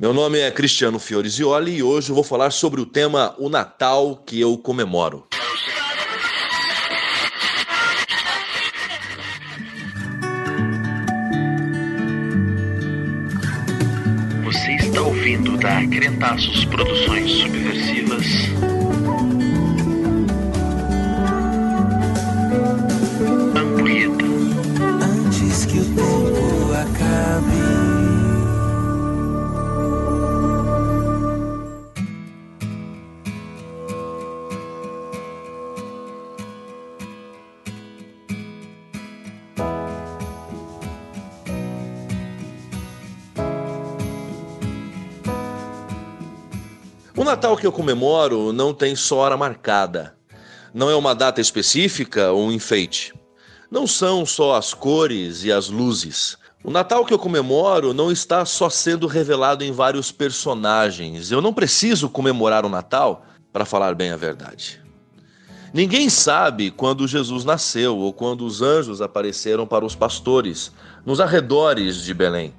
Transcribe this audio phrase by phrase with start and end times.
[0.00, 4.22] Meu nome é Cristiano Fiorizioli e hoje eu vou falar sobre o tema O Natal
[4.24, 5.26] que eu comemoro.
[14.44, 18.17] Você está ouvindo da Crentaços Produções Subversivas.
[47.18, 50.14] O Natal que eu comemoro não tem só hora marcada.
[50.72, 53.12] Não é uma data específica ou um enfeite.
[53.68, 56.38] Não são só as cores e as luzes.
[56.62, 61.32] O Natal que eu comemoro não está só sendo revelado em vários personagens.
[61.32, 64.80] Eu não preciso comemorar o Natal para falar bem a verdade.
[65.74, 70.70] Ninguém sabe quando Jesus nasceu ou quando os anjos apareceram para os pastores
[71.04, 72.54] nos arredores de Belém.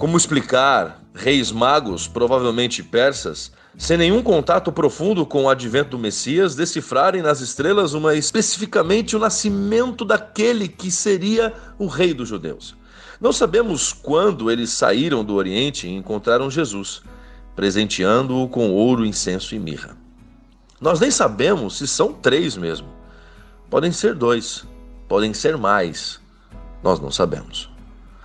[0.00, 6.54] Como explicar reis magos, provavelmente persas, sem nenhum contato profundo com o advento do Messias,
[6.54, 12.74] decifrarem nas estrelas uma especificamente o nascimento daquele que seria o rei dos judeus?
[13.20, 17.02] Não sabemos quando eles saíram do Oriente e encontraram Jesus,
[17.54, 19.98] presenteando-o com ouro, incenso e mirra.
[20.80, 22.88] Nós nem sabemos se são três mesmo.
[23.68, 24.64] Podem ser dois,
[25.06, 26.18] podem ser mais.
[26.82, 27.69] Nós não sabemos.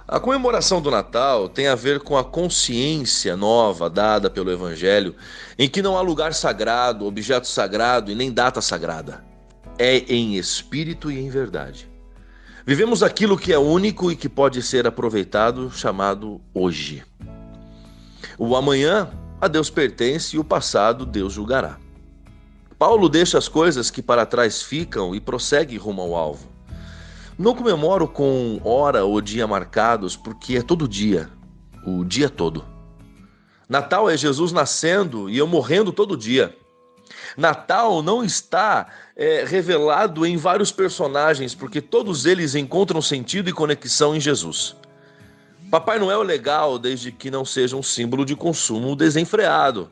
[0.07, 5.15] A comemoração do Natal tem a ver com a consciência nova dada pelo Evangelho,
[5.57, 9.25] em que não há lugar sagrado, objeto sagrado e nem data sagrada.
[9.79, 11.89] É em espírito e em verdade.
[12.67, 17.03] Vivemos aquilo que é único e que pode ser aproveitado, chamado hoje.
[18.37, 19.09] O amanhã
[19.41, 21.79] a Deus pertence e o passado Deus julgará.
[22.77, 26.54] Paulo deixa as coisas que para trás ficam e prossegue rumo ao alvo.
[27.37, 31.29] Não comemoro com hora ou dia marcados, porque é todo dia,
[31.85, 32.63] o dia todo.
[33.67, 36.55] Natal é Jesus nascendo e eu morrendo todo dia.
[37.35, 38.87] Natal não está
[39.17, 44.75] é, revelado em vários personagens, porque todos eles encontram sentido e conexão em Jesus.
[45.69, 49.89] Papai Noel é legal desde que não seja um símbolo de consumo desenfreado.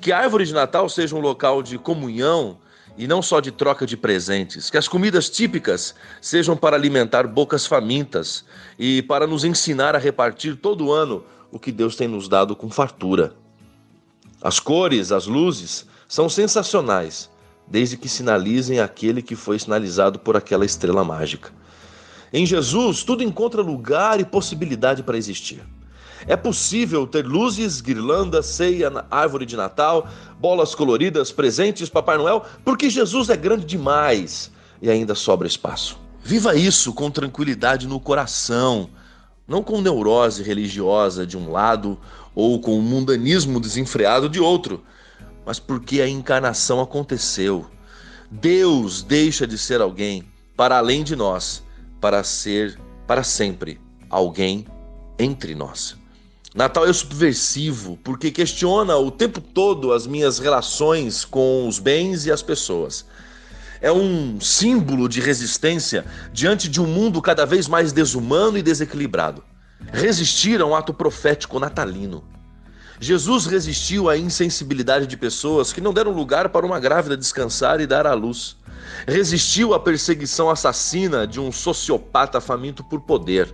[0.00, 2.58] Que a árvore de Natal seja um local de comunhão
[2.96, 4.70] e não só de troca de presentes.
[4.70, 8.44] Que as comidas típicas sejam para alimentar bocas famintas
[8.78, 12.70] e para nos ensinar a repartir todo ano o que Deus tem nos dado com
[12.70, 13.34] fartura.
[14.40, 17.30] As cores, as luzes são sensacionais,
[17.66, 21.50] desde que sinalizem aquele que foi sinalizado por aquela estrela mágica.
[22.32, 25.62] Em Jesus, tudo encontra lugar e possibilidade para existir.
[26.26, 32.88] É possível ter luzes, guirlandas, ceia, árvore de Natal, bolas coloridas, presentes, Papai Noel, porque
[32.88, 34.50] Jesus é grande demais
[34.80, 35.98] e ainda sobra espaço.
[36.24, 38.88] Viva isso com tranquilidade no coração,
[39.46, 41.98] não com neurose religiosa de um lado
[42.34, 44.82] ou com o mundanismo desenfreado de outro,
[45.44, 47.66] mas porque a encarnação aconteceu.
[48.30, 50.24] Deus deixa de ser alguém
[50.56, 51.62] para além de nós,
[52.00, 54.66] para ser para sempre alguém
[55.18, 56.01] entre nós.
[56.54, 62.30] Natal é subversivo porque questiona o tempo todo as minhas relações com os bens e
[62.30, 63.06] as pessoas.
[63.80, 69.42] É um símbolo de resistência diante de um mundo cada vez mais desumano e desequilibrado.
[69.90, 72.22] Resistir a um ato profético natalino.
[73.00, 77.86] Jesus resistiu à insensibilidade de pessoas que não deram lugar para uma grávida descansar e
[77.86, 78.56] dar à luz.
[79.06, 83.52] Resistiu à perseguição assassina de um sociopata faminto por poder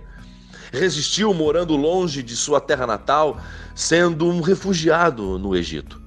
[0.71, 3.41] resistiu morando longe de sua terra natal,
[3.75, 6.01] sendo um refugiado no Egito.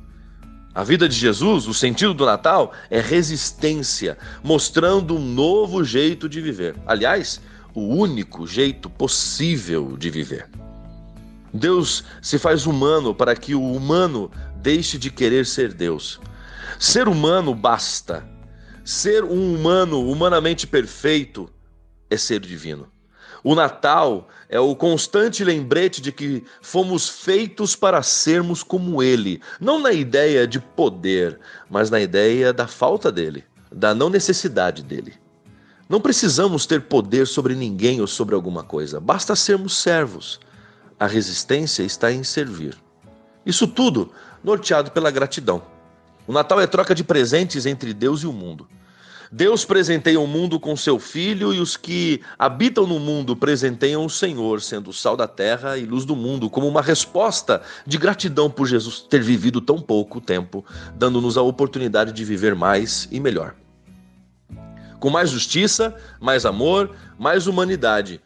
[0.74, 6.40] A vida de Jesus, o sentido do Natal, é resistência, mostrando um novo jeito de
[6.40, 6.74] viver.
[6.86, 7.42] Aliás,
[7.74, 10.48] o único jeito possível de viver.
[11.52, 16.18] Deus se faz humano para que o humano deixe de querer ser Deus.
[16.78, 18.26] Ser humano basta.
[18.82, 21.50] Ser um humano humanamente perfeito
[22.08, 22.91] é ser divino.
[23.44, 29.80] O Natal é o constante lembrete de que fomos feitos para sermos como Ele, não
[29.80, 35.14] na ideia de poder, mas na ideia da falta dele, da não necessidade dele.
[35.88, 40.38] Não precisamos ter poder sobre ninguém ou sobre alguma coisa, basta sermos servos.
[40.98, 42.76] A resistência está em servir.
[43.44, 44.12] Isso tudo
[44.42, 45.62] norteado pela gratidão.
[46.26, 48.68] O Natal é troca de presentes entre Deus e o mundo.
[49.34, 54.10] Deus presenteia o mundo com seu Filho e os que habitam no mundo presenteiam o
[54.10, 58.66] Senhor, sendo sal da terra e luz do mundo, como uma resposta de gratidão por
[58.66, 60.62] Jesus ter vivido tão pouco tempo,
[60.94, 63.54] dando-nos a oportunidade de viver mais e melhor.
[65.00, 68.20] Com mais justiça, mais amor, mais humanidade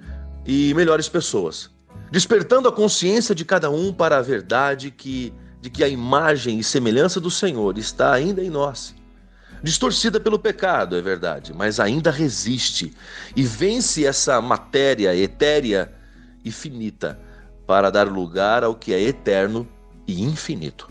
[0.44, 1.70] e melhores pessoas,
[2.10, 6.64] despertando a consciência de cada um para a verdade que, de que a imagem e
[6.64, 8.92] semelhança do Senhor está ainda em nós
[9.62, 12.94] distorcida pelo pecado, é verdade, mas ainda resiste
[13.34, 15.92] e vence essa matéria etérea
[16.44, 17.18] e finita
[17.66, 19.68] para dar lugar ao que é eterno
[20.06, 20.88] e infinito.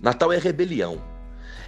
[0.00, 1.00] Natal é rebelião.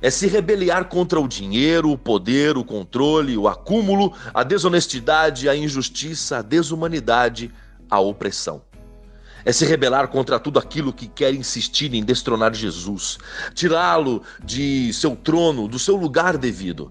[0.02, 5.56] É se rebeliar contra o dinheiro, o poder, o controle, o acúmulo, a desonestidade, a
[5.56, 7.52] injustiça, a desumanidade,
[7.88, 8.62] a opressão
[9.44, 13.18] é se rebelar contra tudo aquilo que quer insistir em destronar Jesus,
[13.54, 16.90] tirá-lo de seu trono, do seu lugar devido.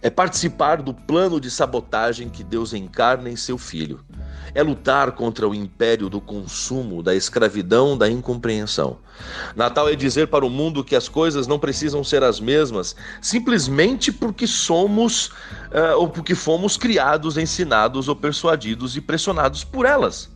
[0.00, 3.98] É participar do plano de sabotagem que Deus encarna em seu filho.
[4.54, 8.98] É lutar contra o império do consumo, da escravidão, da incompreensão.
[9.56, 14.12] Natal é dizer para o mundo que as coisas não precisam ser as mesmas, simplesmente
[14.12, 20.30] porque somos uh, ou porque fomos criados, ensinados ou persuadidos e pressionados por elas.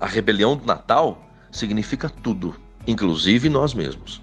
[0.00, 2.54] A rebelião do Natal significa tudo,
[2.86, 4.20] inclusive nós mesmos.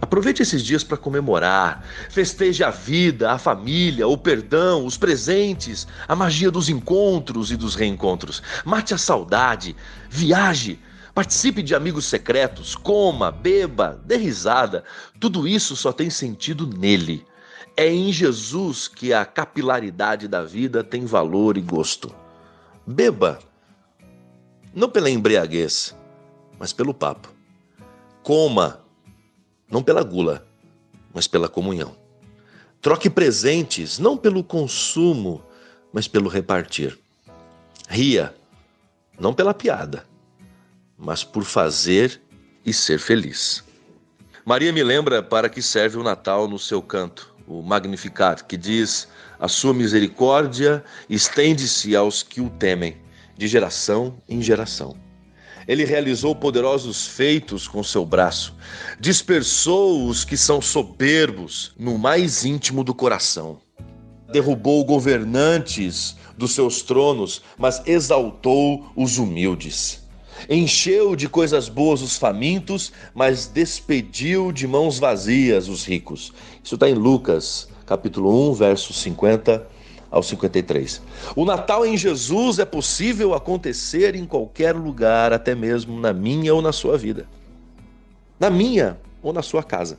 [0.00, 6.14] Aproveite esses dias para comemorar, festeje a vida, a família, o perdão, os presentes, a
[6.14, 8.42] magia dos encontros e dos reencontros.
[8.64, 9.76] Mate a saudade,
[10.08, 10.78] viaje,
[11.12, 14.84] participe de amigos secretos, coma, beba, dê risada.
[15.20, 17.26] Tudo isso só tem sentido nele.
[17.76, 22.14] É em Jesus que a capilaridade da vida tem valor e gosto.
[22.86, 23.40] Beba
[24.78, 25.92] não pela embriaguez,
[26.56, 27.34] mas pelo papo.
[28.22, 28.80] Coma,
[29.68, 30.46] não pela gula,
[31.12, 31.96] mas pela comunhão.
[32.80, 35.42] Troque presentes, não pelo consumo,
[35.92, 36.96] mas pelo repartir.
[37.88, 38.32] Ria,
[39.18, 40.06] não pela piada,
[40.96, 42.22] mas por fazer
[42.64, 43.64] e ser feliz.
[44.44, 49.08] Maria me lembra para que serve o Natal no seu canto, o Magnificat, que diz:
[49.40, 53.07] A sua misericórdia estende-se aos que o temem
[53.38, 54.96] de geração em geração.
[55.66, 58.54] Ele realizou poderosos feitos com seu braço,
[58.98, 63.60] dispersou os que são soberbos no mais íntimo do coração.
[64.32, 70.02] Derrubou governantes dos seus tronos, mas exaltou os humildes.
[70.48, 76.32] Encheu de coisas boas os famintos, mas despediu de mãos vazias os ricos.
[76.62, 79.77] Isso está em Lucas, capítulo 1, verso 50
[80.10, 81.02] ao 53.
[81.36, 86.62] O Natal em Jesus é possível acontecer em qualquer lugar, até mesmo na minha ou
[86.62, 87.26] na sua vida.
[88.38, 89.98] Na minha ou na sua casa.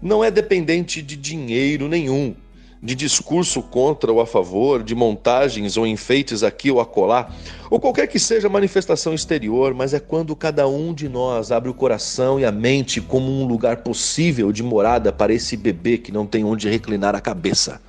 [0.00, 2.34] Não é dependente de dinheiro nenhum,
[2.82, 7.30] de discurso contra ou a favor, de montagens ou enfeites aqui ou acolá,
[7.70, 11.70] ou qualquer que seja a manifestação exterior, mas é quando cada um de nós abre
[11.70, 16.12] o coração e a mente como um lugar possível de morada para esse bebê que
[16.12, 17.80] não tem onde reclinar a cabeça.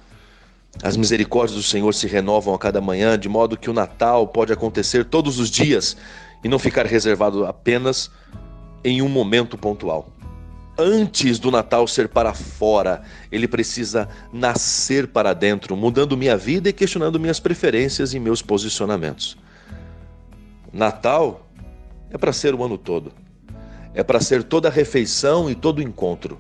[0.84, 4.54] As misericórdias do Senhor se renovam a cada manhã, de modo que o Natal pode
[4.54, 5.98] acontecer todos os dias
[6.44, 8.12] e não ficar reservado apenas
[8.84, 10.10] em um momento pontual.
[10.78, 13.02] Antes do Natal ser para fora,
[13.32, 19.36] ele precisa nascer para dentro, mudando minha vida e questionando minhas preferências e meus posicionamentos.
[20.72, 21.48] Natal
[22.12, 23.12] é para ser o ano todo.
[23.96, 26.40] É para ser toda refeição e todo encontro.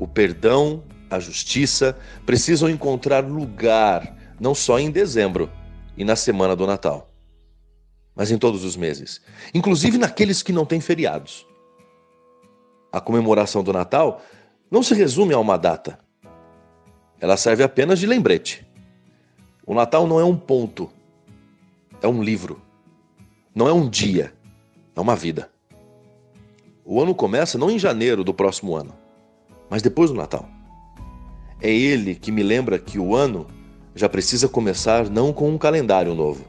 [0.00, 0.82] O perdão
[1.14, 5.50] a justiça precisam encontrar lugar não só em dezembro
[5.96, 7.10] e na semana do Natal,
[8.14, 9.20] mas em todos os meses,
[9.52, 11.46] inclusive naqueles que não têm feriados.
[12.92, 14.22] A comemoração do Natal
[14.70, 15.98] não se resume a uma data.
[17.20, 18.66] Ela serve apenas de lembrete.
[19.66, 20.90] O Natal não é um ponto,
[22.02, 22.60] é um livro.
[23.54, 24.34] Não é um dia,
[24.94, 25.50] é uma vida.
[26.84, 28.94] O ano começa não em janeiro do próximo ano,
[29.70, 30.48] mas depois do Natal.
[31.64, 33.46] É ele que me lembra que o ano
[33.94, 36.44] já precisa começar não com um calendário novo,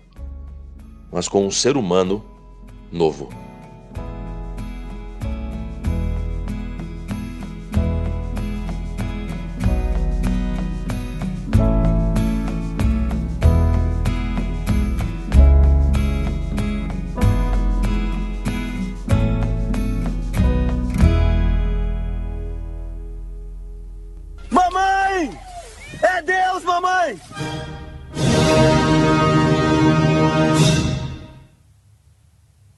[1.09, 2.21] mas com um ser humano
[2.91, 3.29] novo.